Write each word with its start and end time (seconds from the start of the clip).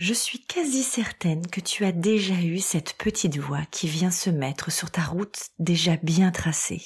Je 0.00 0.14
suis 0.14 0.38
quasi 0.38 0.82
certaine 0.82 1.46
que 1.46 1.60
tu 1.60 1.84
as 1.84 1.92
déjà 1.92 2.32
eu 2.32 2.56
cette 2.56 2.94
petite 2.94 3.36
voix 3.36 3.60
qui 3.70 3.86
vient 3.86 4.10
se 4.10 4.30
mettre 4.30 4.72
sur 4.72 4.90
ta 4.90 5.02
route 5.02 5.50
déjà 5.58 5.96
bien 6.02 6.30
tracée. 6.30 6.80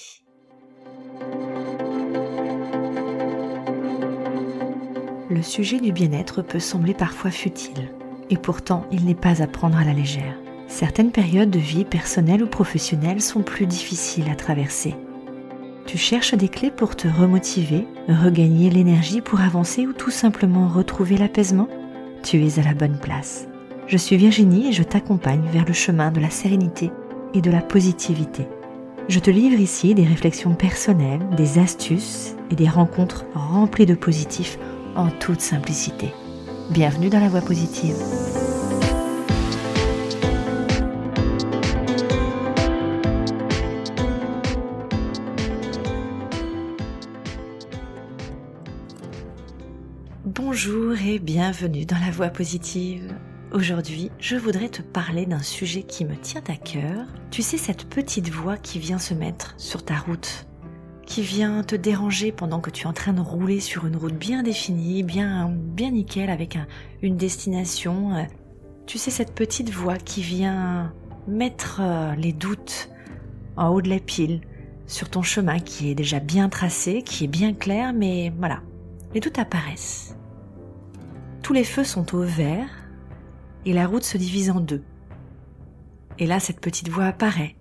Le 5.31 5.43
sujet 5.43 5.79
du 5.79 5.93
bien-être 5.93 6.43
peut 6.43 6.59
sembler 6.59 6.93
parfois 6.93 7.31
futile, 7.31 7.93
et 8.31 8.37
pourtant 8.37 8.85
il 8.91 9.05
n'est 9.05 9.15
pas 9.15 9.41
à 9.43 9.47
prendre 9.47 9.79
à 9.79 9.85
la 9.85 9.93
légère. 9.93 10.37
Certaines 10.67 11.13
périodes 11.13 11.51
de 11.51 11.61
vie 11.61 11.85
personnelle 11.85 12.43
ou 12.43 12.49
professionnelle 12.49 13.21
sont 13.21 13.45
plus 13.45 13.67
difficiles 13.67 14.29
à 14.29 14.35
traverser. 14.35 14.97
Tu 15.87 15.99
cherches 15.99 16.35
des 16.35 16.49
clés 16.49 16.73
pour 16.73 16.97
te 16.97 17.07
remotiver, 17.07 17.87
regagner 18.09 18.71
l'énergie 18.71 19.21
pour 19.21 19.41
avancer 19.41 19.87
ou 19.87 19.93
tout 19.93 20.11
simplement 20.11 20.67
retrouver 20.67 21.17
l'apaisement? 21.17 21.69
Tu 22.25 22.43
es 22.43 22.59
à 22.59 22.63
la 22.63 22.75
bonne 22.75 22.99
place. 22.99 23.47
Je 23.87 23.99
suis 23.99 24.17
Virginie 24.17 24.69
et 24.69 24.73
je 24.73 24.83
t'accompagne 24.83 25.45
vers 25.53 25.67
le 25.67 25.75
chemin 25.75 26.11
de 26.11 26.21
la 26.21 26.31
sérénité 26.31 26.91
et 27.35 27.43
de 27.43 27.51
la 27.51 27.61
positivité. 27.61 28.49
Je 29.09 29.21
te 29.21 29.31
livre 29.31 29.61
ici 29.61 29.95
des 29.95 30.07
réflexions 30.07 30.55
personnelles, 30.55 31.21
des 31.37 31.59
astuces 31.59 32.35
et 32.51 32.55
des 32.55 32.69
rencontres 32.69 33.27
remplies 33.35 33.85
de 33.85 33.95
positifs 33.95 34.59
en 34.97 35.11
toute 35.11 35.43
simplicité. 35.43 36.15
Bienvenue 36.71 37.11
dans 37.11 37.21
la 37.21 37.29
voie 37.29 37.43
positive. 37.43 37.97
Bonjour 50.25 50.95
et 51.07 51.19
bienvenue 51.19 51.85
dans 51.85 51.99
la 51.99 52.11
voie 52.11 52.31
positive. 52.31 53.15
Aujourd'hui, 53.53 54.11
je 54.19 54.37
voudrais 54.37 54.71
te 54.71 54.81
parler 54.81 55.27
d'un 55.27 55.43
sujet 55.43 55.83
qui 55.83 56.07
me 56.07 56.17
tient 56.17 56.43
à 56.49 56.57
cœur. 56.57 57.05
Tu 57.31 57.43
sais, 57.43 57.59
cette 57.59 57.85
petite 57.91 58.31
voix 58.31 58.57
qui 58.57 58.79
vient 58.79 58.99
se 58.99 59.13
mettre 59.13 59.53
sur 59.59 59.85
ta 59.85 59.97
route, 59.97 60.47
qui 61.05 61.21
vient 61.21 61.63
te 61.63 61.77
déranger 61.77 62.33
pendant 62.33 62.61
que 62.61 62.71
tu 62.71 62.85
es 62.85 62.87
en 62.87 62.95
train 62.95 63.13
de 63.13 63.21
rouler 63.21 63.61
sur 63.61 63.85
une 63.85 63.97
route 63.97 64.15
bien 64.15 64.43
définie, 64.43 65.03
bien, 65.03 65.51
bien 65.55 65.91
nickel, 65.91 66.31
avec 66.31 66.57
une 67.03 67.19
destination. 67.19 68.27
Tu 68.87 68.97
sais, 68.97 69.11
cette 69.11 69.35
petite 69.35 69.69
voix 69.69 69.99
qui 69.99 70.23
vient 70.23 70.95
mettre 71.29 71.81
euh, 71.83 72.15
les 72.15 72.33
doutes 72.33 72.89
en 73.59 73.69
haut 73.69 73.83
de 73.83 73.91
la 73.91 74.01
pile 74.01 74.41
sur 74.87 75.11
ton 75.11 75.21
chemin 75.21 75.59
qui 75.59 75.91
est 75.91 75.95
déjà 75.95 76.19
bien 76.19 76.49
tracé, 76.49 77.03
qui 77.03 77.25
est 77.25 77.29
bien 77.29 77.53
clair, 77.53 77.93
mais 77.93 78.33
voilà, 78.39 78.63
les 79.15 79.21
doutes 79.21 79.39
apparaissent. 79.39 80.17
Tous 81.43 81.53
les 81.53 81.65
feux 81.65 81.85
sont 81.85 82.15
au 82.15 82.23
vert 82.23 82.69
et 83.65 83.73
la 83.73 83.87
route 83.87 84.05
se 84.05 84.19
divise 84.19 84.51
en 84.51 84.61
deux. 84.61 84.83
Et 86.19 86.27
là, 86.27 86.41
cette 86.41 86.61
petite 86.61 86.89
voix 86.89 87.05
apparaît. 87.05 87.57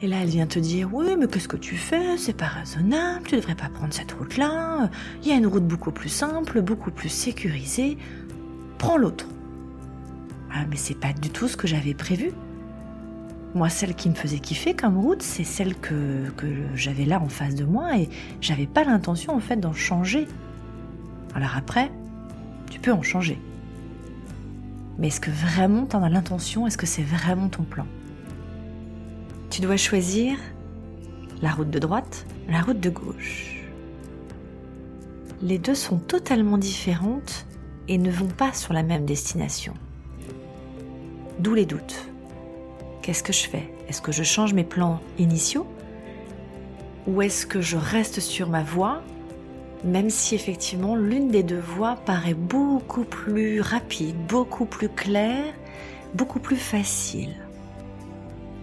Et 0.00 0.06
là, 0.06 0.18
elle 0.22 0.28
vient 0.28 0.46
te 0.46 0.58
dire 0.58 0.92
Oui, 0.92 1.16
mais 1.18 1.26
qu'est-ce 1.28 1.48
que 1.48 1.56
tu 1.56 1.76
fais? 1.76 2.18
C'est 2.18 2.36
pas 2.36 2.46
raisonnable, 2.46 3.26
tu 3.26 3.36
devrais 3.36 3.54
pas 3.54 3.68
prendre 3.68 3.94
cette 3.94 4.12
route-là. 4.12 4.90
Il 5.22 5.28
y 5.28 5.32
a 5.32 5.36
une 5.36 5.46
route 5.46 5.66
beaucoup 5.66 5.92
plus 5.92 6.08
simple, 6.08 6.60
beaucoup 6.60 6.90
plus 6.90 7.08
sécurisée. 7.08 7.96
Prends 8.78 8.98
l'autre. 8.98 9.26
Ah, 10.52 10.66
mais 10.68 10.76
c'est 10.76 10.98
pas 10.98 11.12
du 11.12 11.30
tout 11.30 11.48
ce 11.48 11.56
que 11.56 11.66
j'avais 11.66 11.94
prévu. 11.94 12.32
Moi, 13.54 13.68
celle 13.68 13.94
qui 13.94 14.10
me 14.10 14.14
faisait 14.14 14.40
kiffer 14.40 14.74
comme 14.74 14.98
route, 14.98 15.22
c'est 15.22 15.44
celle 15.44 15.76
que, 15.76 16.24
j'avais 16.74 17.04
là 17.04 17.20
en 17.20 17.28
face 17.28 17.54
de 17.54 17.64
moi 17.64 17.96
et 17.96 18.08
j'avais 18.40 18.66
pas 18.66 18.82
l'intention 18.82 19.34
en 19.34 19.40
fait 19.40 19.56
d'en 19.56 19.72
changer. 19.72 20.26
Alors 21.36 21.56
après, 21.56 21.90
tu 22.68 22.80
peux 22.80 22.92
en 22.92 23.02
changer. 23.02 23.38
Mais 24.98 25.08
est-ce 25.08 25.20
que 25.20 25.30
vraiment 25.30 25.86
tu 25.86 25.94
en 25.94 26.02
as 26.02 26.08
l'intention? 26.08 26.66
Est-ce 26.66 26.76
que 26.76 26.86
c'est 26.86 27.02
vraiment 27.02 27.48
ton 27.48 27.62
plan? 27.62 27.86
Tu 29.50 29.60
dois 29.60 29.76
choisir 29.76 30.36
la 31.40 31.52
route 31.52 31.70
de 31.70 31.78
droite, 31.78 32.26
la 32.48 32.60
route 32.60 32.80
de 32.80 32.90
gauche. 32.90 33.62
Les 35.42 35.58
deux 35.58 35.74
sont 35.76 35.98
totalement 35.98 36.58
différentes 36.58 37.46
et 37.86 37.98
ne 37.98 38.10
vont 38.10 38.28
pas 38.28 38.52
sur 38.52 38.72
la 38.72 38.82
même 38.82 39.04
destination. 39.04 39.74
D'où 41.38 41.54
les 41.54 41.66
doutes. 41.66 42.13
Qu'est-ce 43.04 43.22
que 43.22 43.34
je 43.34 43.46
fais? 43.46 43.68
Est-ce 43.86 44.00
que 44.00 44.12
je 44.12 44.22
change 44.22 44.54
mes 44.54 44.64
plans 44.64 44.98
initiaux? 45.18 45.66
Ou 47.06 47.20
est-ce 47.20 47.44
que 47.44 47.60
je 47.60 47.76
reste 47.76 48.20
sur 48.20 48.48
ma 48.48 48.62
voie 48.62 49.02
même 49.84 50.08
si 50.08 50.34
effectivement 50.34 50.96
l'une 50.96 51.28
des 51.28 51.42
deux 51.42 51.60
voies 51.60 51.96
paraît 52.06 52.32
beaucoup 52.32 53.04
plus 53.04 53.60
rapide, 53.60 54.16
beaucoup 54.26 54.64
plus 54.64 54.88
claire, 54.88 55.52
beaucoup 56.14 56.38
plus 56.38 56.56
facile? 56.56 57.34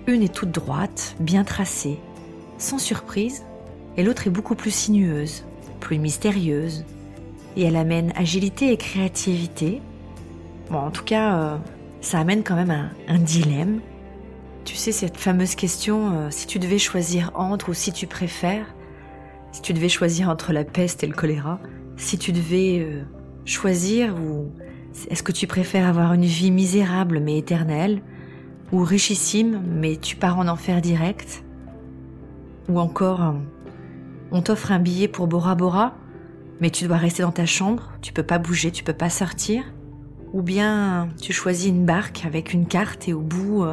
Une 0.07 0.23
est 0.23 0.33
toute 0.33 0.49
droite, 0.49 1.15
bien 1.19 1.43
tracée, 1.43 1.99
sans 2.57 2.79
surprise, 2.79 3.43
et 3.95 4.01
l'autre 4.01 4.25
est 4.25 4.31
beaucoup 4.31 4.55
plus 4.55 4.71
sinueuse, 4.71 5.45
plus 5.79 5.99
mystérieuse, 5.99 6.83
et 7.55 7.61
elle 7.65 7.75
amène 7.75 8.11
agilité 8.15 8.71
et 8.71 8.77
créativité. 8.77 9.83
Bon, 10.71 10.79
en 10.79 10.89
tout 10.89 11.03
cas, 11.03 11.35
euh, 11.35 11.57
ça 12.01 12.17
amène 12.17 12.41
quand 12.41 12.55
même 12.55 12.89
un, 13.07 13.19
dilemme. 13.19 13.81
Tu 14.63 14.75
sais, 14.75 14.91
cette 14.91 15.17
fameuse 15.17 15.55
question, 15.55 16.11
euh, 16.11 16.27
si 16.29 16.45
tu 16.45 16.59
devais 16.59 16.77
choisir 16.77 17.31
entre 17.33 17.69
ou 17.69 17.73
si 17.73 17.91
tu 17.91 18.05
préfères, 18.05 18.67
si 19.51 19.61
tu 19.61 19.73
devais 19.73 19.89
choisir 19.89 20.29
entre 20.29 20.53
la 20.53 20.63
peste 20.63 21.03
et 21.03 21.07
le 21.07 21.13
choléra, 21.13 21.59
si 21.97 22.17
tu 22.17 22.31
devais 22.31 22.79
euh, 22.79 23.03
choisir 23.43 24.15
ou 24.15 24.51
est-ce 25.09 25.23
que 25.23 25.31
tu 25.31 25.47
préfères 25.47 25.87
avoir 25.87 26.13
une 26.13 26.25
vie 26.25 26.51
misérable 26.51 27.19
mais 27.19 27.37
éternelle 27.37 28.01
ou 28.71 28.83
richissime 28.83 29.63
mais 29.67 29.97
tu 29.97 30.15
pars 30.15 30.37
en 30.37 30.47
enfer 30.47 30.79
direct? 30.81 31.43
Ou 32.69 32.79
encore 32.79 33.23
euh, 33.23 33.33
on 34.31 34.41
t'offre 34.41 34.71
un 34.71 34.79
billet 34.79 35.07
pour 35.07 35.27
Bora 35.27 35.55
Bora 35.55 35.95
mais 36.59 36.69
tu 36.69 36.85
dois 36.85 36.97
rester 36.97 37.23
dans 37.23 37.31
ta 37.31 37.47
chambre, 37.47 37.91
tu 38.03 38.13
peux 38.13 38.23
pas 38.23 38.37
bouger, 38.37 38.69
tu 38.69 38.83
peux 38.83 38.93
pas 38.93 39.09
sortir? 39.09 39.63
Ou 40.33 40.43
bien 40.43 41.09
tu 41.19 41.33
choisis 41.33 41.67
une 41.67 41.85
barque 41.85 42.23
avec 42.25 42.53
une 42.53 42.67
carte 42.67 43.09
et 43.09 43.13
au 43.13 43.21
bout 43.21 43.65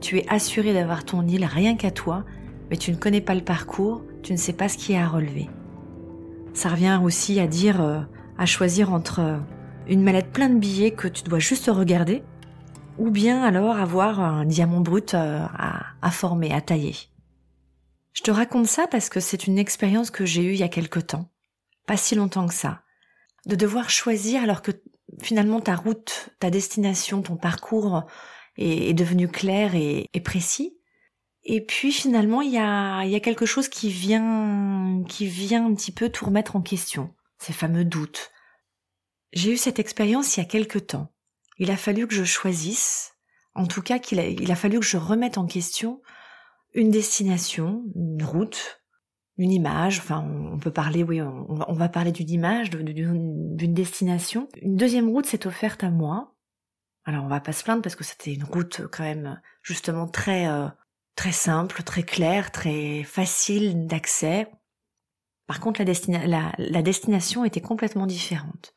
tu 0.00 0.18
es 0.18 0.28
assuré 0.28 0.72
d'avoir 0.72 1.04
ton 1.04 1.26
île 1.26 1.44
rien 1.44 1.76
qu'à 1.76 1.90
toi 1.90 2.24
mais 2.70 2.76
tu 2.76 2.92
ne 2.92 2.96
connais 2.96 3.20
pas 3.20 3.34
le 3.34 3.42
parcours 3.42 4.02
tu 4.22 4.32
ne 4.32 4.38
sais 4.38 4.52
pas 4.52 4.68
ce 4.68 4.76
qui 4.76 4.92
est 4.92 4.98
à 4.98 5.08
relever. 5.08 5.48
Ça 6.54 6.68
revient 6.68 7.00
aussi 7.02 7.40
à 7.40 7.46
dire, 7.46 7.80
euh, 7.80 8.00
à 8.38 8.46
choisir 8.46 8.92
entre 8.92 9.20
euh, 9.20 9.38
une 9.86 10.02
mallette 10.02 10.32
pleine 10.32 10.54
de 10.54 10.60
billets 10.60 10.92
que 10.92 11.08
tu 11.08 11.22
dois 11.22 11.38
juste 11.38 11.70
regarder, 11.72 12.22
ou 12.98 13.10
bien 13.10 13.42
alors 13.42 13.76
avoir 13.76 14.20
un 14.20 14.44
diamant 14.44 14.80
brut 14.80 15.14
euh, 15.14 15.44
à, 15.56 15.86
à 16.02 16.10
former, 16.10 16.52
à 16.52 16.60
tailler. 16.60 16.96
Je 18.12 18.22
te 18.22 18.30
raconte 18.30 18.66
ça 18.66 18.86
parce 18.86 19.08
que 19.08 19.20
c'est 19.20 19.46
une 19.46 19.58
expérience 19.58 20.10
que 20.10 20.26
j'ai 20.26 20.42
eue 20.42 20.52
il 20.52 20.60
y 20.60 20.64
a 20.64 20.68
quelque 20.68 21.00
temps, 21.00 21.30
pas 21.86 21.96
si 21.96 22.14
longtemps 22.14 22.46
que 22.46 22.54
ça, 22.54 22.82
de 23.46 23.54
devoir 23.54 23.88
choisir 23.88 24.42
alors 24.42 24.62
que 24.62 24.72
finalement 25.22 25.60
ta 25.60 25.76
route, 25.76 26.30
ta 26.40 26.50
destination, 26.50 27.22
ton 27.22 27.36
parcours 27.36 28.04
est, 28.56 28.94
devenu 28.94 29.28
clair 29.28 29.74
et 29.74 30.08
précis, 30.24 30.80
et 31.44 31.64
puis 31.64 31.92
finalement, 31.92 32.42
il 32.42 32.52
y 32.52 32.58
a, 32.58 33.04
y 33.04 33.14
a 33.14 33.20
quelque 33.20 33.46
chose 33.46 33.68
qui 33.68 33.90
vient, 33.90 35.02
qui 35.08 35.26
vient 35.26 35.66
un 35.66 35.74
petit 35.74 35.92
peu 35.92 36.10
tout 36.10 36.26
remettre 36.26 36.56
en 36.56 36.60
question, 36.60 37.14
ces 37.38 37.52
fameux 37.52 37.84
doutes. 37.84 38.30
J'ai 39.32 39.52
eu 39.52 39.56
cette 39.56 39.78
expérience 39.78 40.36
il 40.36 40.40
y 40.40 40.42
a 40.42 40.46
quelque 40.46 40.78
temps. 40.78 41.12
Il 41.58 41.70
a 41.70 41.76
fallu 41.76 42.06
que 42.06 42.14
je 42.14 42.24
choisisse, 42.24 43.12
en 43.54 43.66
tout 43.66 43.82
cas 43.82 43.98
qu'il 43.98 44.18
a, 44.18 44.26
il 44.26 44.50
a 44.50 44.56
fallu 44.56 44.80
que 44.80 44.86
je 44.86 44.96
remette 44.96 45.38
en 45.38 45.46
question 45.46 46.02
une 46.74 46.90
destination, 46.90 47.84
une 47.94 48.22
route, 48.22 48.82
une 49.36 49.50
image, 49.50 49.98
enfin 49.98 50.26
on 50.52 50.58
peut 50.58 50.72
parler, 50.72 51.02
oui, 51.02 51.22
on, 51.22 51.72
va 51.72 51.88
parler 51.88 52.12
d'une 52.12 52.30
image, 52.30 52.70
d'une 52.70 53.74
destination. 53.74 54.48
Une 54.60 54.76
deuxième 54.76 55.08
route 55.08 55.26
s'est 55.26 55.46
offerte 55.46 55.82
à 55.82 55.90
moi. 55.90 56.29
Alors 57.10 57.24
on 57.24 57.28
va 57.28 57.40
pas 57.40 57.52
se 57.52 57.64
plaindre 57.64 57.82
parce 57.82 57.96
que 57.96 58.04
c'était 58.04 58.32
une 58.32 58.44
route 58.44 58.82
quand 58.92 59.02
même 59.02 59.40
justement 59.64 60.06
très 60.06 60.46
euh, 60.46 60.68
très 61.16 61.32
simple, 61.32 61.82
très 61.82 62.04
clair, 62.04 62.52
très 62.52 63.02
facile 63.02 63.88
d'accès. 63.88 64.48
Par 65.48 65.58
contre, 65.58 65.82
la, 65.82 66.82
destination 66.82 67.44
était 67.44 67.60
complètement 67.60 68.06
différente. 68.06 68.74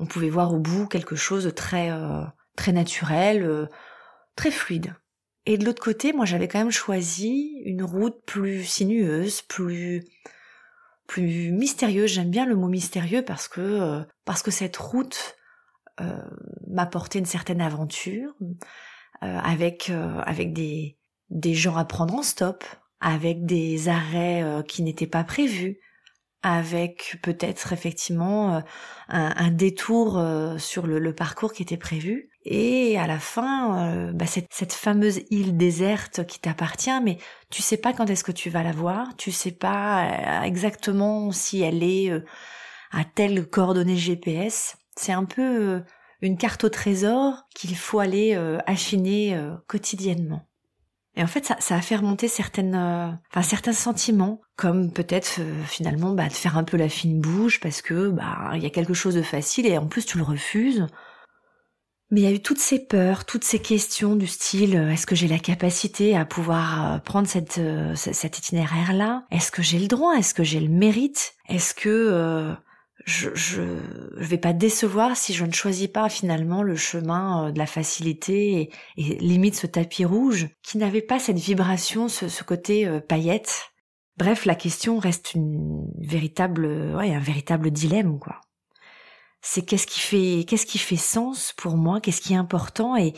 On 0.00 0.06
pouvait 0.06 0.28
voir 0.28 0.52
au 0.52 0.58
bout 0.58 0.88
quelque 0.88 1.14
chose 1.14 1.44
de 1.44 1.50
très, 1.50 1.92
euh, 1.92 2.24
très 2.56 2.72
naturel, 2.72 3.44
euh, 3.44 3.66
très 4.34 4.50
fluide. 4.50 4.96
Et 5.46 5.56
de 5.56 5.64
l'autre 5.64 5.82
côté, 5.82 6.12
moi, 6.12 6.24
j'avais 6.24 6.48
quand 6.48 6.58
même 6.58 6.72
choisi 6.72 7.62
une 7.64 7.84
route 7.84 8.22
plus 8.26 8.64
sinueuse, 8.64 9.42
plus, 9.42 10.04
plus 11.06 11.52
mystérieuse. 11.52 12.10
J'aime 12.10 12.30
bien 12.30 12.46
le 12.46 12.56
mot 12.56 12.68
mystérieux 12.68 13.22
parce 13.22 13.46
que, 13.46 13.60
euh, 13.60 14.02
parce 14.24 14.42
que 14.42 14.50
cette 14.50 14.76
route 14.76 15.36
m'apportait 16.72 17.18
une 17.18 17.26
certaine 17.26 17.60
aventure, 17.60 18.34
avec, 19.20 19.90
avec 20.26 20.52
des, 20.52 20.96
des 21.32 21.54
gens 21.54 21.76
à 21.76 21.84
prendre 21.84 22.14
en 22.14 22.22
stop, 22.22 22.64
avec 23.00 23.44
des 23.44 23.88
arrêts 23.88 24.42
euh, 24.42 24.62
qui 24.62 24.82
n'étaient 24.82 25.06
pas 25.06 25.24
prévus, 25.24 25.80
avec 26.44 27.18
peut-être 27.22 27.72
effectivement 27.72 28.56
euh, 28.56 28.60
un, 29.08 29.50
détour 29.50 30.18
euh, 30.18 30.58
sur 30.58 30.86
le, 30.86 31.14
parcours 31.14 31.52
qui 31.52 31.62
était 31.62 31.76
prévu. 31.76 32.30
Et 32.44 32.98
à 32.98 33.06
la 33.06 33.20
fin, 33.20 33.88
euh, 33.88 34.12
bah, 34.12 34.26
cette, 34.26 34.48
cette, 34.50 34.72
fameuse 34.72 35.20
île 35.30 35.56
déserte 35.56 36.26
qui 36.26 36.40
t'appartient, 36.40 37.00
mais 37.02 37.18
tu 37.50 37.62
sais 37.62 37.76
pas 37.76 37.92
quand 37.92 38.10
est-ce 38.10 38.24
que 38.24 38.32
tu 38.32 38.50
vas 38.50 38.64
la 38.64 38.72
voir, 38.72 39.16
tu 39.16 39.30
sais 39.30 39.52
pas 39.52 40.44
exactement 40.44 41.30
si 41.30 41.62
elle 41.62 41.84
est 41.84 42.10
à 42.90 43.04
telle 43.04 43.48
coordonnée 43.48 43.96
GPS. 43.96 44.76
C'est 44.96 45.12
un 45.12 45.24
peu 45.24 45.82
une 46.22 46.38
carte 46.38 46.64
au 46.64 46.68
trésor 46.68 47.44
qu'il 47.54 47.76
faut 47.76 47.98
aller 47.98 48.34
affiner 48.66 49.38
quotidiennement. 49.66 50.46
Et 51.14 51.22
en 51.22 51.26
fait, 51.26 51.44
ça, 51.44 51.56
ça 51.60 51.76
a 51.76 51.80
fait 51.82 51.96
remonter 51.96 52.26
certaines, 52.26 52.74
euh, 52.74 53.10
enfin 53.30 53.42
certains 53.42 53.74
sentiments, 53.74 54.40
comme 54.56 54.90
peut-être 54.90 55.40
euh, 55.40 55.64
finalement 55.66 56.12
bah, 56.14 56.28
de 56.28 56.32
faire 56.32 56.56
un 56.56 56.64
peu 56.64 56.78
la 56.78 56.88
fine 56.88 57.20
bouche 57.20 57.60
parce 57.60 57.82
que 57.82 58.08
bah 58.08 58.52
il 58.54 58.62
y 58.62 58.66
a 58.66 58.70
quelque 58.70 58.94
chose 58.94 59.14
de 59.14 59.22
facile 59.22 59.66
et 59.66 59.76
en 59.76 59.86
plus 59.86 60.06
tu 60.06 60.16
le 60.16 60.24
refuses. 60.24 60.86
Mais 62.10 62.20
il 62.20 62.24
y 62.24 62.26
a 62.26 62.32
eu 62.32 62.40
toutes 62.40 62.58
ces 62.58 62.78
peurs, 62.78 63.24
toutes 63.24 63.44
ces 63.44 63.58
questions 63.58 64.16
du 64.16 64.26
style 64.26 64.76
euh, 64.76 64.90
est-ce 64.90 65.06
que 65.06 65.14
j'ai 65.14 65.28
la 65.28 65.38
capacité 65.38 66.16
à 66.16 66.24
pouvoir 66.24 67.02
prendre 67.02 67.28
cet 67.28 67.58
itinéraire 68.38 68.94
là 68.94 69.24
Est-ce 69.30 69.50
que 69.50 69.62
j'ai 69.62 69.78
le 69.78 69.88
droit? 69.88 70.14
Est-ce 70.14 70.32
que 70.32 70.44
j'ai 70.44 70.60
le 70.60 70.70
mérite? 70.70 71.34
Est-ce 71.48 71.74
que 71.74 72.54
je, 73.04 73.30
je, 73.34 73.62
vais 74.16 74.38
pas 74.38 74.52
décevoir 74.52 75.16
si 75.16 75.34
je 75.34 75.44
ne 75.44 75.52
choisis 75.52 75.88
pas 75.88 76.08
finalement 76.08 76.62
le 76.62 76.76
chemin 76.76 77.48
euh, 77.48 77.52
de 77.52 77.58
la 77.58 77.66
facilité 77.66 78.70
et, 78.96 79.18
limite 79.18 79.56
ce 79.56 79.66
tapis 79.66 80.04
rouge 80.04 80.48
qui 80.62 80.78
n'avait 80.78 81.02
pas 81.02 81.18
cette 81.18 81.38
vibration, 81.38 82.08
ce, 82.08 82.42
côté 82.44 82.86
euh, 82.86 83.00
paillette. 83.00 83.72
Bref, 84.16 84.44
la 84.44 84.54
question 84.54 84.98
reste 84.98 85.34
une 85.34 85.88
véritable, 85.98 86.66
ouais, 86.96 87.14
un 87.14 87.20
véritable 87.20 87.70
dilemme 87.70 88.18
quoi. 88.18 88.40
C'est 89.40 89.62
qu'est-ce 89.62 89.88
qui 89.88 89.98
fait, 89.98 90.44
qu'est-ce 90.44 90.66
qui 90.66 90.78
fait 90.78 90.96
sens 90.96 91.52
pour 91.56 91.76
moi, 91.76 92.00
qu'est-ce 92.00 92.20
qui 92.20 92.34
est 92.34 92.36
important 92.36 92.96
et, 92.96 93.12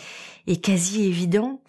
et 0.47 0.59
quasi 0.59 1.05
évident, 1.05 1.61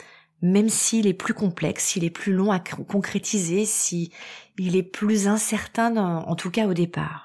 même 0.42 0.70
s'il 0.70 1.08
est 1.08 1.14
plus 1.14 1.34
complexe, 1.34 1.86
s'il 1.86 2.06
est 2.06 2.10
plus 2.10 2.32
long 2.32 2.52
à 2.52 2.60
concrétiser, 2.60 3.66
si 3.66 4.14
il 4.58 4.78
est 4.78 4.84
plus 4.84 5.28
incertain, 5.28 5.98
en 5.98 6.36
tout 6.36 6.52
cas 6.52 6.68
au 6.68 6.74
départ. 6.74 7.25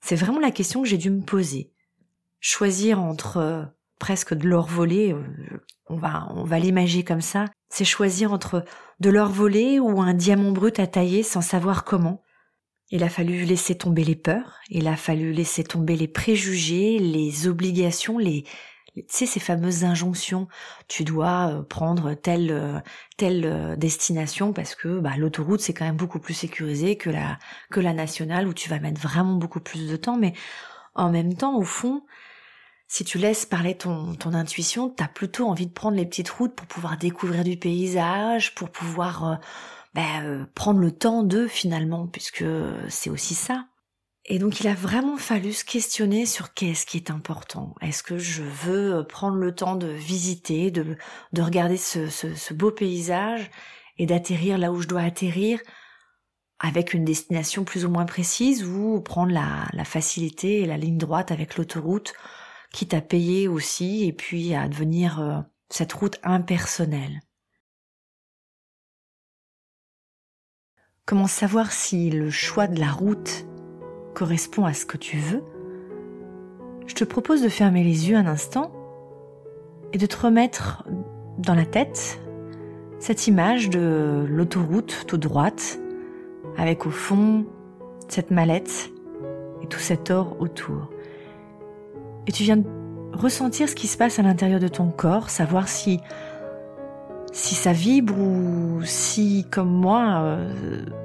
C'est 0.00 0.16
vraiment 0.16 0.40
la 0.40 0.50
question 0.50 0.82
que 0.82 0.88
j'ai 0.88 0.98
dû 0.98 1.10
me 1.10 1.22
poser. 1.22 1.72
Choisir 2.40 3.00
entre 3.00 3.36
euh, 3.36 3.64
presque 3.98 4.34
de 4.34 4.48
l'or 4.48 4.66
volé, 4.66 5.12
euh, 5.12 5.22
on 5.88 5.96
va, 5.96 6.28
on 6.34 6.44
va 6.44 6.58
l'imager 6.58 7.04
comme 7.04 7.20
ça, 7.20 7.46
c'est 7.68 7.84
choisir 7.84 8.32
entre 8.32 8.64
de 9.00 9.10
l'or 9.10 9.28
volé 9.28 9.78
ou 9.78 10.00
un 10.00 10.14
diamant 10.14 10.52
brut 10.52 10.78
à 10.78 10.86
tailler 10.86 11.22
sans 11.22 11.42
savoir 11.42 11.84
comment. 11.84 12.22
Il 12.90 13.04
a 13.04 13.08
fallu 13.08 13.44
laisser 13.44 13.76
tomber 13.76 14.02
les 14.02 14.16
peurs, 14.16 14.58
il 14.68 14.88
a 14.88 14.96
fallu 14.96 15.32
laisser 15.32 15.62
tomber 15.62 15.94
les 15.94 16.08
préjugés, 16.08 16.98
les 16.98 17.46
obligations, 17.46 18.18
les, 18.18 18.44
tu 18.94 19.04
sais 19.08 19.26
ces 19.26 19.40
fameuses 19.40 19.84
injonctions 19.84 20.48
tu 20.88 21.04
dois 21.04 21.50
euh, 21.50 21.62
prendre 21.62 22.14
telle 22.14 22.50
euh, 22.50 22.80
telle 23.16 23.44
euh, 23.44 23.76
destination 23.76 24.52
parce 24.52 24.74
que 24.74 24.98
bah, 25.00 25.12
l'autoroute 25.16 25.60
c'est 25.60 25.72
quand 25.74 25.84
même 25.84 25.96
beaucoup 25.96 26.18
plus 26.18 26.34
sécurisé 26.34 26.96
que 26.96 27.10
la 27.10 27.38
que 27.70 27.80
la 27.80 27.92
nationale 27.92 28.48
où 28.48 28.54
tu 28.54 28.68
vas 28.68 28.80
mettre 28.80 29.00
vraiment 29.00 29.34
beaucoup 29.34 29.60
plus 29.60 29.88
de 29.88 29.96
temps. 29.96 30.16
Mais 30.16 30.32
en 30.94 31.10
même 31.10 31.34
temps 31.34 31.56
au 31.56 31.62
fond 31.62 32.02
si 32.88 33.04
tu 33.04 33.18
laisses 33.18 33.46
parler 33.46 33.76
ton 33.76 34.14
ton 34.14 34.34
intuition 34.34 34.90
t'as 34.90 35.08
plutôt 35.08 35.48
envie 35.48 35.66
de 35.66 35.72
prendre 35.72 35.96
les 35.96 36.06
petites 36.06 36.30
routes 36.30 36.54
pour 36.54 36.66
pouvoir 36.66 36.98
découvrir 36.98 37.44
du 37.44 37.56
paysage 37.56 38.54
pour 38.54 38.70
pouvoir 38.70 39.40
bah, 39.94 40.02
prendre 40.54 40.80
le 40.80 40.90
temps 40.92 41.22
de 41.22 41.46
finalement 41.46 42.06
puisque 42.08 42.44
c'est 42.88 43.10
aussi 43.10 43.34
ça 43.34 43.66
et 44.26 44.38
donc 44.38 44.60
il 44.60 44.68
a 44.68 44.74
vraiment 44.74 45.16
fallu 45.16 45.52
se 45.52 45.64
questionner 45.64 46.26
sur 46.26 46.52
qu'est-ce 46.52 46.86
qui 46.86 46.98
est 46.98 47.10
important. 47.10 47.74
Est-ce 47.80 48.02
que 48.02 48.18
je 48.18 48.42
veux 48.42 49.04
prendre 49.06 49.36
le 49.36 49.54
temps 49.54 49.76
de 49.76 49.88
visiter, 49.88 50.70
de, 50.70 50.96
de 51.32 51.42
regarder 51.42 51.76
ce, 51.76 52.08
ce, 52.08 52.54
beau 52.54 52.70
paysage 52.70 53.50
et 53.96 54.06
d'atterrir 54.06 54.58
là 54.58 54.72
où 54.72 54.80
je 54.80 54.88
dois 54.88 55.02
atterrir 55.02 55.58
avec 56.58 56.92
une 56.92 57.06
destination 57.06 57.64
plus 57.64 57.86
ou 57.86 57.90
moins 57.90 58.04
précise 58.04 58.64
ou 58.64 59.00
prendre 59.00 59.32
la, 59.32 59.66
la 59.72 59.84
facilité 59.84 60.60
et 60.60 60.66
la 60.66 60.76
ligne 60.76 60.98
droite 60.98 61.32
avec 61.32 61.56
l'autoroute, 61.56 62.12
quitte 62.72 62.92
à 62.92 63.00
payer 63.00 63.48
aussi 63.48 64.04
et 64.04 64.12
puis 64.12 64.54
à 64.54 64.68
devenir 64.68 65.20
euh, 65.20 65.40
cette 65.70 65.94
route 65.94 66.20
impersonnelle. 66.22 67.20
Comment 71.06 71.26
savoir 71.26 71.72
si 71.72 72.10
le 72.10 72.30
choix 72.30 72.68
de 72.68 72.78
la 72.78 72.92
route 72.92 73.46
correspond 74.20 74.66
à 74.66 74.74
ce 74.74 74.84
que 74.84 74.98
tu 74.98 75.16
veux, 75.16 75.42
je 76.86 76.94
te 76.94 77.04
propose 77.04 77.40
de 77.40 77.48
fermer 77.48 77.82
les 77.82 78.10
yeux 78.10 78.18
un 78.18 78.26
instant 78.26 78.70
et 79.94 79.98
de 79.98 80.04
te 80.04 80.14
remettre 80.14 80.84
dans 81.38 81.54
la 81.54 81.64
tête 81.64 82.20
cette 82.98 83.28
image 83.28 83.70
de 83.70 84.26
l'autoroute 84.28 85.06
toute 85.06 85.22
droite, 85.22 85.80
avec 86.58 86.84
au 86.84 86.90
fond 86.90 87.46
cette 88.08 88.30
mallette 88.30 88.90
et 89.62 89.66
tout 89.66 89.78
cet 89.78 90.10
or 90.10 90.36
autour. 90.38 90.90
Et 92.26 92.32
tu 92.32 92.42
viens 92.42 92.58
de 92.58 92.66
ressentir 93.14 93.70
ce 93.70 93.74
qui 93.74 93.86
se 93.86 93.96
passe 93.96 94.18
à 94.18 94.22
l'intérieur 94.22 94.60
de 94.60 94.68
ton 94.68 94.90
corps, 94.90 95.30
savoir 95.30 95.66
si 95.66 95.98
si 97.32 97.54
ça 97.54 97.72
vibre 97.72 98.18
ou 98.18 98.82
si, 98.84 99.46
comme 99.50 99.70
moi, 99.70 100.20
euh, 100.24 100.52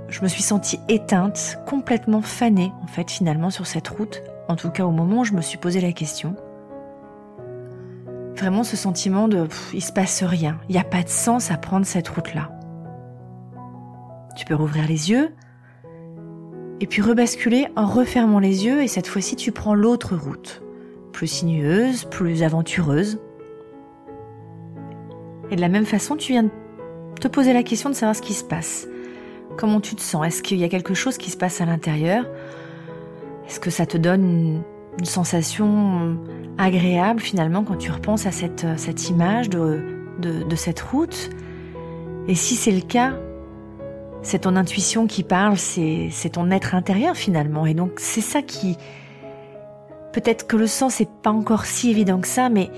je 0.09 0.21
me 0.21 0.27
suis 0.27 0.43
sentie 0.43 0.79
éteinte, 0.87 1.59
complètement 1.65 2.21
fanée, 2.21 2.71
en 2.83 2.87
fait, 2.87 3.09
finalement, 3.09 3.49
sur 3.49 3.67
cette 3.67 3.87
route. 3.87 4.21
En 4.47 4.55
tout 4.55 4.69
cas, 4.69 4.85
au 4.85 4.91
moment 4.91 5.21
où 5.21 5.23
je 5.23 5.33
me 5.33 5.41
suis 5.41 5.57
posé 5.57 5.81
la 5.81 5.91
question. 5.91 6.35
Vraiment 8.37 8.63
ce 8.63 8.75
sentiment 8.75 9.27
de 9.27 9.47
il 9.73 9.83
se 9.83 9.93
passe 9.93 10.21
rien, 10.21 10.59
il 10.67 10.73
n'y 10.73 10.81
a 10.81 10.83
pas 10.83 11.03
de 11.03 11.09
sens 11.09 11.51
à 11.51 11.57
prendre 11.57 11.85
cette 11.85 12.09
route-là. 12.09 12.51
Tu 14.35 14.45
peux 14.45 14.55
rouvrir 14.55 14.87
les 14.87 15.09
yeux 15.09 15.33
et 16.81 16.85
puis 16.85 17.01
rebasculer 17.01 17.67
en 17.77 17.85
refermant 17.85 18.39
les 18.39 18.65
yeux 18.65 18.83
et 18.83 18.89
cette 18.89 19.07
fois-ci 19.07 19.37
tu 19.37 19.53
prends 19.53 19.73
l'autre 19.73 20.17
route, 20.17 20.61
plus 21.13 21.27
sinueuse, 21.27 22.03
plus 22.03 22.43
aventureuse. 22.43 23.19
Et 25.49 25.55
de 25.55 25.61
la 25.61 25.69
même 25.69 25.85
façon, 25.85 26.17
tu 26.17 26.33
viens 26.33 26.43
de 26.43 26.49
te 27.19 27.29
poser 27.29 27.53
la 27.53 27.63
question 27.63 27.89
de 27.89 27.95
savoir 27.95 28.15
ce 28.15 28.21
qui 28.21 28.33
se 28.33 28.43
passe. 28.43 28.87
Comment 29.57 29.79
tu 29.79 29.95
te 29.95 30.01
sens? 30.01 30.25
Est-ce 30.25 30.43
qu'il 30.43 30.57
y 30.57 30.63
a 30.63 30.69
quelque 30.69 30.93
chose 30.93 31.17
qui 31.17 31.31
se 31.31 31.37
passe 31.37 31.61
à 31.61 31.65
l'intérieur? 31.65 32.25
Est-ce 33.47 33.59
que 33.59 33.69
ça 33.69 33.85
te 33.85 33.97
donne 33.97 34.63
une, 34.99 35.05
sensation 35.05 36.17
agréable 36.57 37.19
finalement 37.19 37.63
quand 37.63 37.75
tu 37.75 37.91
repenses 37.91 38.25
à 38.25 38.31
cette, 38.31 38.65
cette 38.77 39.09
image 39.09 39.49
de, 39.49 39.81
de, 40.19 40.55
cette 40.55 40.79
route? 40.79 41.29
Et 42.27 42.35
si 42.35 42.55
c'est 42.55 42.71
le 42.71 42.81
cas, 42.81 43.13
c'est 44.21 44.39
ton 44.39 44.55
intuition 44.55 45.05
qui 45.05 45.23
parle, 45.23 45.57
c'est 45.57 46.29
ton 46.31 46.49
être 46.51 46.75
intérieur 46.75 47.15
finalement. 47.15 47.65
Et 47.65 47.73
donc 47.73 47.93
c'est 47.97 48.21
ça 48.21 48.41
qui... 48.41 48.77
Peut-être 50.13 50.47
que 50.47 50.55
le 50.55 50.67
sens 50.67 51.01
n'est 51.01 51.09
pas 51.23 51.31
encore 51.31 51.65
si 51.65 51.89
évident 51.91 52.19
que 52.19 52.27
ça, 52.27 52.49
mais 52.49 52.69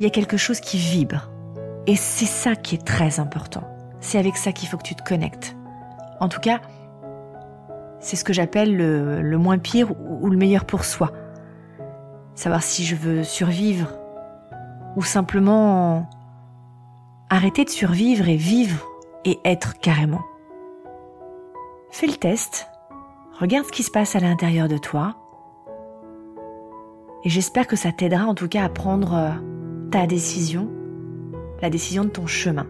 il 0.00 0.04
y 0.04 0.06
a 0.06 0.10
quelque 0.10 0.36
chose 0.36 0.60
qui 0.60 0.76
vibre. 0.76 1.30
Et 1.86 1.94
c'est 1.94 2.26
ça 2.26 2.56
qui 2.56 2.74
est 2.74 2.84
très 2.84 3.20
important. 3.20 3.62
C'est 4.00 4.18
avec 4.18 4.36
ça 4.36 4.52
qu'il 4.52 4.68
faut 4.68 4.76
que 4.76 4.82
tu 4.82 4.96
te 4.96 5.02
connectes. 5.02 5.54
En 6.20 6.28
tout 6.28 6.40
cas, 6.40 6.60
c'est 7.98 8.16
ce 8.16 8.24
que 8.24 8.32
j'appelle 8.32 8.76
le, 8.76 9.38
moins 9.38 9.58
pire 9.58 9.90
ou, 9.90 10.28
le 10.30 10.36
meilleur 10.36 10.64
pour 10.64 10.84
soi. 10.84 11.12
Savoir 12.34 12.62
si 12.62 12.84
je 12.84 12.94
veux 12.94 13.24
survivre 13.24 13.88
ou 14.96 15.02
simplement 15.02 16.08
arrêter 17.28 17.64
de 17.64 17.70
survivre 17.70 18.28
et 18.28 18.36
vivre 18.36 18.86
et 19.24 19.38
être 19.44 19.78
carrément. 19.78 20.22
Fais 21.90 22.06
le 22.06 22.14
test, 22.14 22.68
regarde 23.38 23.66
ce 23.66 23.72
qui 23.72 23.82
se 23.82 23.90
passe 23.90 24.14
à 24.14 24.20
l'intérieur 24.20 24.68
de 24.68 24.78
toi 24.78 25.16
et 27.24 27.28
j'espère 27.28 27.66
que 27.66 27.76
ça 27.76 27.92
t'aidera 27.92 28.24
en 28.24 28.34
tout 28.34 28.48
cas 28.48 28.64
à 28.64 28.68
prendre 28.68 29.14
euh, 29.14 29.30
ta 29.90 30.06
décision 30.06 30.70
la 31.60 31.68
décision 31.68 32.04
de 32.04 32.08
ton 32.08 32.26
chemin. 32.26 32.66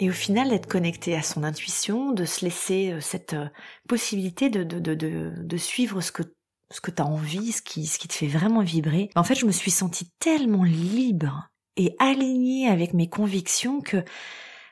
Et 0.00 0.08
au 0.08 0.12
final, 0.12 0.50
d'être 0.50 0.68
connecté 0.68 1.16
à 1.16 1.22
son 1.22 1.42
intuition, 1.42 2.12
de 2.12 2.24
se 2.24 2.44
laisser 2.44 2.92
euh, 2.92 3.00
cette 3.00 3.34
euh, 3.34 3.48
possibilité 3.88 4.48
de, 4.48 4.62
de, 4.62 4.78
de, 4.78 5.32
de, 5.36 5.56
suivre 5.56 6.00
ce 6.00 6.12
que, 6.12 6.22
ce 6.70 6.80
que 6.80 6.92
tu 6.92 7.02
as 7.02 7.06
envie, 7.06 7.52
ce 7.52 7.62
qui, 7.62 7.86
ce 7.86 7.98
qui 7.98 8.06
te 8.06 8.14
fait 8.14 8.28
vraiment 8.28 8.62
vibrer. 8.62 9.10
En 9.16 9.24
fait, 9.24 9.34
je 9.34 9.46
me 9.46 9.52
suis 9.52 9.72
sentie 9.72 10.10
tellement 10.20 10.62
libre 10.62 11.48
et 11.76 11.96
alignée 11.98 12.68
avec 12.68 12.94
mes 12.94 13.08
convictions 13.08 13.80
que 13.80 14.04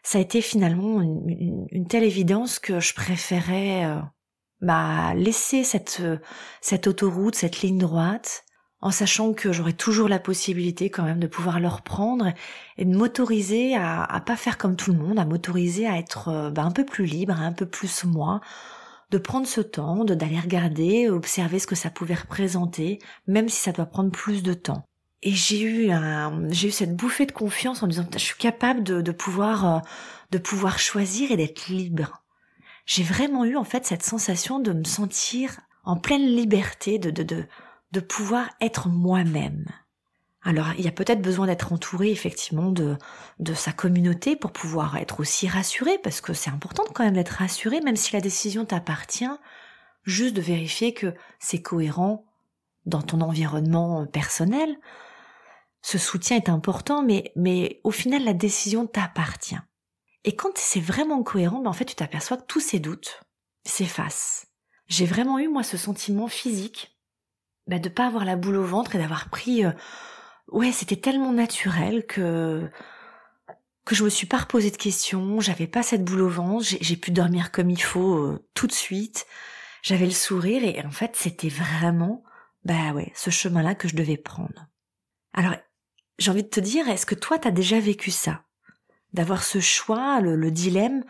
ça 0.04 0.18
a 0.18 0.20
été 0.20 0.40
finalement 0.40 1.02
une, 1.02 1.86
telle 1.88 2.04
évidence 2.04 2.60
que 2.60 2.78
je 2.78 2.94
préférais 2.94 3.84
euh, 3.84 4.00
bah, 4.60 5.12
laisser 5.14 5.64
cette, 5.64 6.02
cette 6.60 6.86
autoroute, 6.86 7.34
cette 7.34 7.62
ligne 7.62 7.78
droite, 7.78 8.45
en 8.80 8.90
sachant 8.90 9.32
que 9.32 9.52
j'aurai 9.52 9.72
toujours 9.72 10.08
la 10.08 10.18
possibilité 10.18 10.90
quand 10.90 11.02
même 11.02 11.20
de 11.20 11.26
pouvoir 11.26 11.60
le 11.60 11.68
reprendre 11.68 12.32
et 12.76 12.84
de 12.84 12.96
m'autoriser 12.96 13.74
à, 13.74 14.04
à 14.04 14.20
pas 14.20 14.36
faire 14.36 14.58
comme 14.58 14.76
tout 14.76 14.92
le 14.92 14.98
monde, 14.98 15.18
à 15.18 15.24
m'autoriser 15.24 15.86
à 15.86 15.98
être 15.98 16.50
bah, 16.50 16.62
un 16.62 16.70
peu 16.70 16.84
plus 16.84 17.06
libre, 17.06 17.34
un 17.40 17.52
peu 17.52 17.66
plus 17.66 18.04
moi, 18.04 18.40
de 19.10 19.18
prendre 19.18 19.46
ce 19.46 19.60
temps, 19.60 20.04
de 20.04 20.14
d'aller 20.14 20.38
regarder, 20.38 21.08
observer 21.08 21.58
ce 21.58 21.66
que 21.66 21.74
ça 21.74 21.90
pouvait 21.90 22.14
représenter, 22.14 22.98
même 23.26 23.48
si 23.48 23.60
ça 23.60 23.72
doit 23.72 23.86
prendre 23.86 24.10
plus 24.10 24.42
de 24.42 24.54
temps. 24.54 24.84
Et 25.22 25.32
j'ai 25.32 25.60
eu 25.60 25.90
un, 25.90 26.50
j'ai 26.50 26.68
eu 26.68 26.72
cette 26.72 26.96
bouffée 26.96 27.26
de 27.26 27.32
confiance 27.32 27.82
en 27.82 27.86
disant, 27.86 28.06
je 28.12 28.18
suis 28.18 28.36
capable 28.36 28.82
de, 28.82 29.00
de 29.00 29.12
pouvoir, 29.12 29.76
euh, 29.76 29.78
de 30.30 30.38
pouvoir 30.38 30.78
choisir 30.78 31.30
et 31.30 31.36
d'être 31.36 31.68
libre. 31.68 32.22
J'ai 32.84 33.02
vraiment 33.02 33.44
eu 33.44 33.56
en 33.56 33.64
fait 33.64 33.84
cette 33.86 34.02
sensation 34.02 34.58
de 34.60 34.72
me 34.72 34.84
sentir 34.84 35.60
en 35.84 35.96
pleine 35.96 36.26
liberté, 36.26 36.98
de, 36.98 37.10
de, 37.10 37.22
de, 37.22 37.46
de 37.96 38.00
pouvoir 38.00 38.50
être 38.60 38.88
moi-même. 38.88 39.64
Alors, 40.42 40.66
il 40.76 40.84
y 40.84 40.88
a 40.88 40.92
peut-être 40.92 41.22
besoin 41.22 41.46
d'être 41.46 41.72
entouré 41.72 42.10
effectivement 42.10 42.70
de, 42.70 42.98
de 43.38 43.54
sa 43.54 43.72
communauté 43.72 44.36
pour 44.36 44.52
pouvoir 44.52 44.98
être 44.98 45.18
aussi 45.18 45.48
rassuré, 45.48 45.98
parce 46.02 46.20
que 46.20 46.34
c'est 46.34 46.50
important 46.50 46.84
quand 46.94 47.04
même 47.04 47.14
d'être 47.14 47.30
rassuré, 47.30 47.80
même 47.80 47.96
si 47.96 48.12
la 48.12 48.20
décision 48.20 48.66
t'appartient, 48.66 49.24
juste 50.02 50.36
de 50.36 50.42
vérifier 50.42 50.92
que 50.92 51.14
c'est 51.38 51.62
cohérent 51.62 52.26
dans 52.84 53.00
ton 53.00 53.22
environnement 53.22 54.06
personnel. 54.06 54.76
Ce 55.80 55.96
soutien 55.96 56.36
est 56.36 56.50
important, 56.50 57.02
mais, 57.02 57.32
mais 57.34 57.80
au 57.82 57.90
final, 57.90 58.24
la 58.24 58.34
décision 58.34 58.86
t'appartient. 58.86 59.56
Et 60.24 60.36
quand 60.36 60.58
c'est 60.58 60.80
vraiment 60.80 61.22
cohérent, 61.22 61.62
ben 61.62 61.70
en 61.70 61.72
fait, 61.72 61.86
tu 61.86 61.94
t'aperçois 61.94 62.36
que 62.36 62.46
tous 62.46 62.60
ces 62.60 62.78
doutes 62.78 63.22
s'effacent. 63.64 64.48
J'ai 64.86 65.06
vraiment 65.06 65.38
eu, 65.38 65.48
moi, 65.48 65.62
ce 65.62 65.78
sentiment 65.78 66.28
physique 66.28 66.95
ben, 67.66 67.80
de 67.80 67.88
pas 67.88 68.06
avoir 68.06 68.24
la 68.24 68.36
boule 68.36 68.56
au 68.56 68.64
ventre 68.64 68.94
et 68.94 68.98
d'avoir 68.98 69.28
pris... 69.30 69.64
Euh, 69.64 69.72
ouais, 70.48 70.72
c'était 70.72 70.96
tellement 70.96 71.32
naturel 71.32 72.06
que 72.06 72.68
que 73.86 73.94
je 73.94 74.02
me 74.02 74.10
suis 74.10 74.26
pas 74.26 74.38
reposé 74.38 74.72
de 74.72 74.76
questions, 74.76 75.40
j'avais 75.40 75.68
pas 75.68 75.84
cette 75.84 76.04
boule 76.04 76.22
au 76.22 76.28
ventre, 76.28 76.66
j'ai 76.80 76.96
pu 76.96 77.12
dormir 77.12 77.52
comme 77.52 77.70
il 77.70 77.80
faut 77.80 78.16
euh, 78.16 78.44
tout 78.52 78.66
de 78.66 78.72
suite, 78.72 79.26
j'avais 79.80 80.06
le 80.06 80.10
sourire 80.10 80.64
et 80.64 80.84
en 80.84 80.90
fait 80.90 81.14
c'était 81.14 81.48
vraiment, 81.48 82.24
bah 82.64 82.92
ouais, 82.92 83.12
ce 83.14 83.30
chemin-là 83.30 83.76
que 83.76 83.86
je 83.86 83.94
devais 83.94 84.16
prendre. 84.16 84.66
Alors, 85.32 85.54
j'ai 86.18 86.32
envie 86.32 86.42
de 86.42 86.48
te 86.48 86.58
dire, 86.58 86.88
est-ce 86.88 87.06
que 87.06 87.14
toi 87.14 87.38
t'as 87.38 87.52
déjà 87.52 87.78
vécu 87.78 88.10
ça? 88.10 88.42
D'avoir 89.12 89.44
ce 89.44 89.60
choix, 89.60 90.20
le, 90.20 90.50
dilemme, 90.50 91.04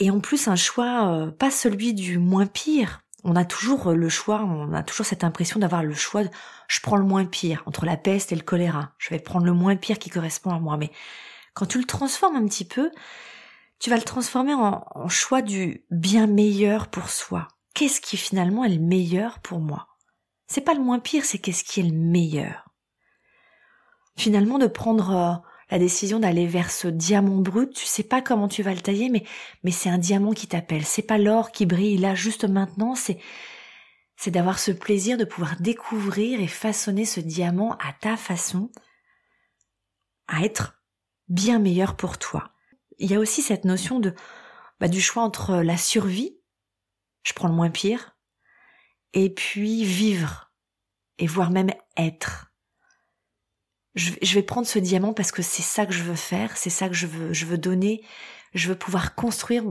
et 0.00 0.10
en 0.10 0.18
plus 0.18 0.48
un 0.48 0.56
choix 0.56 1.08
euh, 1.12 1.30
pas 1.30 1.52
celui 1.52 1.94
du 1.94 2.18
moins 2.18 2.46
pire, 2.46 3.02
on 3.24 3.36
a 3.36 3.44
toujours 3.44 3.92
le 3.92 4.08
choix, 4.08 4.42
on 4.42 4.72
a 4.72 4.82
toujours 4.82 5.06
cette 5.06 5.24
impression 5.24 5.60
d'avoir 5.60 5.82
le 5.82 5.94
choix, 5.94 6.24
de, 6.24 6.30
je 6.68 6.80
prends 6.80 6.96
le 6.96 7.04
moins 7.04 7.24
pire, 7.24 7.62
entre 7.66 7.84
la 7.84 7.96
peste 7.96 8.32
et 8.32 8.36
le 8.36 8.42
choléra, 8.42 8.92
je 8.98 9.10
vais 9.10 9.18
prendre 9.18 9.46
le 9.46 9.52
moins 9.52 9.76
pire 9.76 9.98
qui 9.98 10.10
correspond 10.10 10.50
à 10.50 10.60
moi. 10.60 10.76
Mais 10.76 10.90
quand 11.54 11.66
tu 11.66 11.78
le 11.78 11.84
transformes 11.84 12.36
un 12.36 12.46
petit 12.46 12.64
peu, 12.64 12.90
tu 13.80 13.90
vas 13.90 13.96
le 13.96 14.02
transformer 14.02 14.54
en, 14.54 14.84
en 14.94 15.08
choix 15.08 15.42
du 15.42 15.84
bien 15.90 16.26
meilleur 16.26 16.88
pour 16.88 17.10
soi. 17.10 17.48
Qu'est-ce 17.74 18.00
qui 18.00 18.16
finalement 18.16 18.64
est 18.64 18.74
le 18.74 18.80
meilleur 18.80 19.40
pour 19.40 19.60
moi? 19.60 19.88
C'est 20.46 20.62
pas 20.62 20.74
le 20.74 20.82
moins 20.82 20.98
pire, 20.98 21.24
c'est 21.24 21.38
qu'est-ce 21.38 21.64
qui 21.64 21.80
est 21.80 21.84
le 21.84 21.96
meilleur. 21.96 22.64
Finalement, 24.16 24.58
de 24.58 24.66
prendre 24.66 25.10
euh, 25.14 25.34
la 25.70 25.78
décision 25.78 26.18
d'aller 26.18 26.46
vers 26.46 26.70
ce 26.70 26.88
diamant 26.88 27.38
brut, 27.38 27.74
tu 27.74 27.84
sais 27.84 28.02
pas 28.02 28.22
comment 28.22 28.48
tu 28.48 28.62
vas 28.62 28.74
le 28.74 28.80
tailler, 28.80 29.10
mais, 29.10 29.24
mais 29.64 29.70
c'est 29.70 29.90
un 29.90 29.98
diamant 29.98 30.32
qui 30.32 30.46
t'appelle. 30.46 30.84
C'est 30.84 31.02
pas 31.02 31.18
l'or 31.18 31.52
qui 31.52 31.66
brille 31.66 31.98
là 31.98 32.14
juste 32.14 32.44
maintenant, 32.44 32.94
c'est, 32.94 33.18
c'est 34.16 34.30
d'avoir 34.30 34.58
ce 34.58 34.70
plaisir 34.70 35.18
de 35.18 35.24
pouvoir 35.24 35.60
découvrir 35.60 36.40
et 36.40 36.46
façonner 36.46 37.04
ce 37.04 37.20
diamant 37.20 37.72
à 37.74 37.92
ta 37.92 38.16
façon, 38.16 38.70
à 40.26 40.42
être 40.42 40.82
bien 41.28 41.58
meilleur 41.58 41.96
pour 41.96 42.18
toi. 42.18 42.52
Il 42.98 43.10
y 43.10 43.14
a 43.14 43.20
aussi 43.20 43.42
cette 43.42 43.64
notion 43.64 44.00
de, 44.00 44.14
bah, 44.80 44.88
du 44.88 45.00
choix 45.00 45.22
entre 45.22 45.56
la 45.56 45.76
survie, 45.76 46.38
je 47.22 47.34
prends 47.34 47.48
le 47.48 47.54
moins 47.54 47.70
pire, 47.70 48.16
et 49.12 49.32
puis 49.32 49.84
vivre, 49.84 50.50
et 51.18 51.26
voire 51.26 51.50
même 51.50 51.70
être 51.96 52.47
je, 53.98 54.34
vais 54.34 54.42
prendre 54.42 54.66
ce 54.66 54.78
diamant 54.78 55.12
parce 55.12 55.32
que 55.32 55.42
c'est 55.42 55.62
ça 55.62 55.84
que 55.84 55.92
je 55.92 56.02
veux 56.02 56.14
faire, 56.14 56.56
c'est 56.56 56.70
ça 56.70 56.88
que 56.88 56.94
je 56.94 57.06
veux, 57.06 57.58
donner, 57.58 58.04
je 58.54 58.68
veux 58.68 58.78
pouvoir 58.78 59.14
construire, 59.14 59.64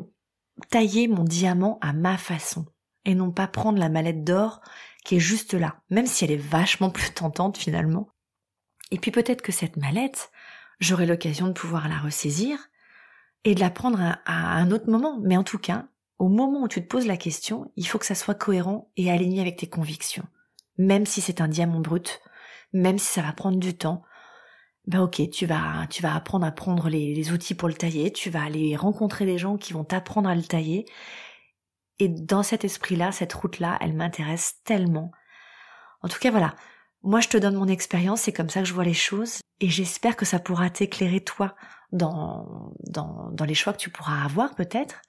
tailler 0.69 1.07
mon 1.07 1.23
diamant 1.23 1.77
à 1.81 1.93
ma 1.93 2.17
façon 2.17 2.65
et 3.05 3.15
non 3.15 3.31
pas 3.31 3.47
prendre 3.47 3.79
la 3.79 3.89
mallette 3.89 4.23
d'or 4.23 4.61
qui 5.05 5.15
est 5.15 5.21
juste 5.21 5.53
là, 5.53 5.81
même 5.89 6.07
si 6.07 6.25
elle 6.25 6.31
est 6.31 6.35
vachement 6.35 6.89
plus 6.91 7.11
tentante 7.11 7.57
finalement. 7.57 8.09
Et 8.91 8.99
puis 8.99 9.11
peut-être 9.11 9.41
que 9.41 9.51
cette 9.51 9.77
mallette, 9.77 10.31
j'aurai 10.79 11.05
l'occasion 11.05 11.47
de 11.47 11.53
pouvoir 11.53 11.87
la 11.87 11.97
ressaisir 11.97 12.69
et 13.43 13.55
de 13.55 13.59
la 13.59 13.69
prendre 13.69 13.99
à, 14.01 14.57
un 14.57 14.71
autre 14.71 14.89
moment. 14.89 15.19
Mais 15.21 15.37
en 15.37 15.43
tout 15.43 15.57
cas, 15.57 15.87
au 16.19 16.27
moment 16.27 16.63
où 16.63 16.67
tu 16.67 16.81
te 16.81 16.87
poses 16.87 17.07
la 17.07 17.17
question, 17.17 17.71
il 17.75 17.87
faut 17.87 17.97
que 17.97 18.05
ça 18.05 18.15
soit 18.15 18.35
cohérent 18.35 18.91
et 18.97 19.11
aligné 19.11 19.39
avec 19.39 19.57
tes 19.57 19.69
convictions. 19.69 20.25
Même 20.77 21.05
si 21.05 21.21
c'est 21.21 21.41
un 21.41 21.47
diamant 21.47 21.79
brut, 21.79 22.19
même 22.73 22.97
si 22.97 23.07
ça 23.07 23.21
va 23.21 23.33
prendre 23.33 23.59
du 23.59 23.75
temps, 23.75 24.03
ben 24.87 25.01
ok, 25.01 25.29
tu 25.29 25.45
vas, 25.45 25.85
tu 25.89 26.01
vas 26.01 26.15
apprendre 26.15 26.45
à 26.45 26.51
prendre 26.51 26.87
les, 26.89 27.31
outils 27.31 27.55
pour 27.55 27.67
le 27.67 27.73
tailler, 27.73 28.11
tu 28.11 28.29
vas 28.29 28.43
aller 28.43 28.75
rencontrer 28.77 29.25
des 29.25 29.37
gens 29.37 29.57
qui 29.57 29.73
vont 29.73 29.83
t'apprendre 29.83 30.29
à 30.29 30.35
le 30.35 30.43
tailler. 30.43 30.85
Et 31.99 32.07
dans 32.07 32.41
cet 32.41 32.63
esprit-là, 32.63 33.11
cette 33.11 33.33
route-là, 33.33 33.77
elle 33.81 33.93
m'intéresse 33.93 34.61
tellement. 34.63 35.11
En 36.01 36.07
tout 36.07 36.19
cas, 36.19 36.31
voilà. 36.31 36.55
Moi, 37.03 37.19
je 37.19 37.27
te 37.27 37.37
donne 37.37 37.55
mon 37.55 37.67
expérience, 37.67 38.21
c'est 38.21 38.33
comme 38.33 38.49
ça 38.49 38.61
que 38.61 38.67
je 38.67 38.73
vois 38.73 38.83
les 38.85 38.93
choses, 38.93 39.41
et 39.59 39.69
j'espère 39.69 40.15
que 40.15 40.25
ça 40.25 40.39
pourra 40.39 40.69
t'éclairer 40.69 41.21
toi 41.21 41.55
dans, 41.91 42.73
dans, 42.87 43.29
dans 43.31 43.45
les 43.45 43.55
choix 43.55 43.73
que 43.73 43.77
tu 43.77 43.89
pourras 43.89 44.23
avoir 44.23 44.55
peut-être. 44.55 45.01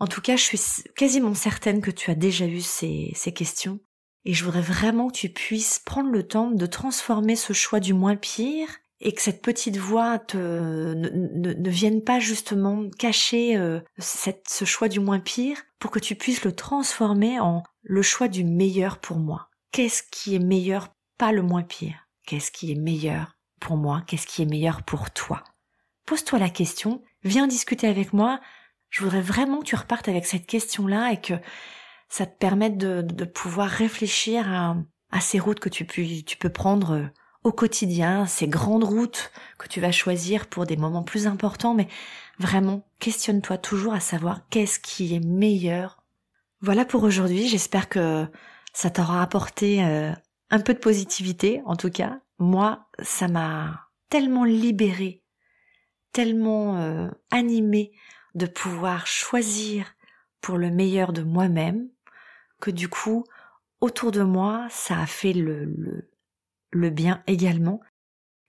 En 0.00 0.06
tout 0.06 0.20
cas, 0.20 0.36
je 0.36 0.42
suis 0.42 0.60
quasiment 0.96 1.34
certaine 1.34 1.80
que 1.80 1.90
tu 1.90 2.10
as 2.10 2.14
déjà 2.14 2.46
eu 2.46 2.60
ces, 2.60 3.12
ces 3.14 3.32
questions, 3.32 3.80
et 4.24 4.34
je 4.34 4.44
voudrais 4.44 4.60
vraiment 4.60 5.08
que 5.08 5.16
tu 5.16 5.28
puisses 5.30 5.78
prendre 5.78 6.10
le 6.10 6.26
temps 6.26 6.50
de 6.50 6.66
transformer 6.66 7.36
ce 7.36 7.52
choix 7.52 7.80
du 7.80 7.94
moins 7.94 8.16
pire 8.16 8.68
et 9.04 9.12
que 9.12 9.20
cette 9.20 9.42
petite 9.42 9.76
voix 9.76 10.18
te, 10.18 10.36
ne, 10.38 11.52
ne, 11.52 11.70
vienne 11.70 12.02
pas 12.02 12.18
justement 12.18 12.88
cacher 12.98 13.54
euh, 13.56 13.80
cette, 13.98 14.48
ce 14.48 14.64
choix 14.64 14.88
du 14.88 14.98
moins 14.98 15.20
pire 15.20 15.58
pour 15.78 15.90
que 15.90 15.98
tu 15.98 16.16
puisses 16.16 16.42
le 16.42 16.52
transformer 16.52 17.38
en 17.38 17.62
le 17.82 18.00
choix 18.00 18.28
du 18.28 18.44
meilleur 18.44 18.98
pour 18.98 19.18
moi. 19.18 19.50
Qu'est-ce 19.72 20.02
qui 20.10 20.34
est 20.34 20.44
meilleur, 20.44 20.88
pas 21.18 21.32
le 21.32 21.42
moins 21.42 21.62
pire? 21.62 22.08
Qu'est-ce 22.26 22.50
qui 22.50 22.72
est 22.72 22.76
meilleur 22.76 23.36
pour 23.60 23.76
moi? 23.76 24.02
Qu'est-ce 24.06 24.26
qui 24.26 24.40
est 24.40 24.46
meilleur 24.46 24.82
pour 24.82 25.10
toi? 25.10 25.44
Pose-toi 26.06 26.38
la 26.38 26.50
question, 26.50 27.02
viens 27.22 27.46
discuter 27.46 27.86
avec 27.86 28.14
moi. 28.14 28.40
Je 28.88 29.02
voudrais 29.02 29.20
vraiment 29.20 29.58
que 29.58 29.66
tu 29.66 29.76
repartes 29.76 30.08
avec 30.08 30.24
cette 30.24 30.46
question-là 30.46 31.12
et 31.12 31.20
que 31.20 31.34
ça 32.08 32.24
te 32.24 32.38
permette 32.38 32.78
de, 32.78 33.02
de 33.02 33.24
pouvoir 33.24 33.68
réfléchir 33.68 34.50
à, 34.50 34.76
à 35.10 35.20
ces 35.20 35.38
routes 35.38 35.60
que 35.60 35.68
tu 35.68 35.84
peux, 35.84 36.02
tu 36.24 36.38
peux 36.38 36.50
prendre 36.50 37.10
au 37.44 37.52
quotidien, 37.52 38.26
ces 38.26 38.48
grandes 38.48 38.84
routes 38.84 39.30
que 39.58 39.68
tu 39.68 39.80
vas 39.80 39.92
choisir 39.92 40.46
pour 40.46 40.64
des 40.64 40.78
moments 40.78 41.02
plus 41.02 41.26
importants, 41.26 41.74
mais 41.74 41.88
vraiment, 42.38 42.88
questionne-toi 42.98 43.58
toujours 43.58 43.92
à 43.92 44.00
savoir 44.00 44.48
qu'est-ce 44.48 44.80
qui 44.80 45.14
est 45.14 45.24
meilleur. 45.24 46.02
Voilà 46.62 46.86
pour 46.86 47.04
aujourd'hui, 47.04 47.46
j'espère 47.46 47.90
que 47.90 48.26
ça 48.72 48.88
t'aura 48.90 49.22
apporté 49.22 49.84
euh, 49.84 50.10
un 50.50 50.60
peu 50.60 50.72
de 50.72 50.78
positivité, 50.78 51.60
en 51.66 51.76
tout 51.76 51.90
cas. 51.90 52.18
Moi, 52.38 52.88
ça 53.02 53.28
m'a 53.28 53.88
tellement 54.08 54.44
libéré, 54.44 55.22
tellement 56.12 56.78
euh, 56.78 57.10
animé 57.30 57.92
de 58.34 58.46
pouvoir 58.46 59.06
choisir 59.06 59.94
pour 60.40 60.56
le 60.56 60.70
meilleur 60.70 61.12
de 61.12 61.22
moi-même, 61.22 61.88
que 62.60 62.70
du 62.70 62.88
coup, 62.88 63.24
autour 63.82 64.12
de 64.12 64.22
moi, 64.22 64.66
ça 64.70 64.98
a 64.98 65.06
fait 65.06 65.34
le, 65.34 66.08
le 66.74 66.90
bien 66.90 67.22
également, 67.26 67.80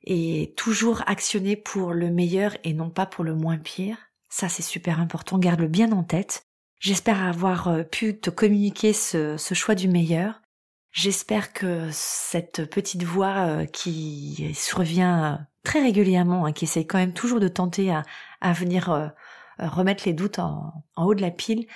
et 0.04 0.54
toujours 0.58 1.04
actionner 1.08 1.56
pour 1.56 1.94
le 1.94 2.12
meilleur 2.12 2.58
et 2.64 2.74
non 2.74 2.90
pas 2.90 3.06
pour 3.06 3.24
le 3.24 3.36
moins 3.36 3.58
pire. 3.58 3.98
Ça, 4.30 4.50
c'est 4.50 4.64
super 4.64 5.00
important, 5.00 5.38
garde-le 5.38 5.68
bien 5.68 5.92
en 5.92 6.04
tête. 6.04 6.46
J'espère 6.80 7.24
avoir 7.24 7.68
euh, 7.68 7.84
pu 7.84 8.20
te 8.20 8.30
communiquer 8.30 8.94
ce, 8.94 9.38
choix 9.54 9.76
du 9.76 9.88
meilleur. 9.88 10.42
J'espère 10.92 11.54
que 11.54 11.90
cette 11.92 12.70
petite 12.70 13.04
voix 13.04 13.48
euh, 13.48 13.66
qui 13.66 14.54
survient 14.54 15.48
très 15.64 15.82
régulièrement, 15.82 16.46
hein, 16.46 16.54
qui 16.54 16.66
essaie 16.66 16.86
quand 16.86 16.98
même 16.98 17.14
toujours 17.14 17.40
de 17.40 17.48
tenter 17.48 17.92
à, 17.92 18.54
venir 18.54 18.92
euh, 18.92 19.08
remettre 19.58 20.04
les 20.06 20.14
doutes 20.14 20.40
en, 20.40 20.84
haut 20.98 21.16
de 21.16 21.22
la 21.22 21.32
pile, 21.32 21.68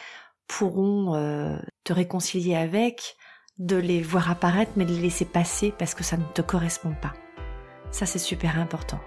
pourront 0.48 1.60
te 1.84 1.94
réconcilier 1.94 2.56
avec, 2.56 3.16
de 3.60 3.76
les 3.76 4.02
voir 4.02 4.32
apparaître 4.32 4.72
mais 4.76 4.86
de 4.86 4.94
les 4.94 5.02
laisser 5.02 5.26
passer 5.26 5.74
parce 5.78 5.94
que 5.94 6.04
ça 6.04 6.18
ne 6.18 6.24
te 6.34 6.42
correspond 6.42 6.96
pas. 7.02 7.14
Ça 7.92 8.06
c'est 8.06 8.20
super 8.20 8.58
important. 8.58 9.00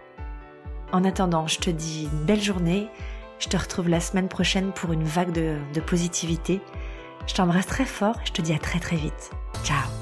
En 0.93 1.05
attendant, 1.05 1.47
je 1.47 1.59
te 1.59 1.71
dis 1.71 2.09
une 2.13 2.25
belle 2.25 2.43
journée. 2.43 2.89
Je 3.39 3.49
te 3.49 3.57
retrouve 3.57 3.89
la 3.89 4.01
semaine 4.01 4.29
prochaine 4.29 4.73
pour 4.73 4.93
une 4.93 5.05
vague 5.05 5.33
de, 5.33 5.57
de 5.75 5.81
positivité. 5.81 6.61
Je 7.27 7.35
t'embrasse 7.35 7.67
très 7.67 7.87
fort 7.87 8.17
et 8.23 8.27
je 8.27 8.33
te 8.33 8.43
dis 8.43 8.53
à 8.53 8.59
très 8.59 8.79
très 8.79 8.97
vite. 8.97 9.31
Ciao 9.65 10.02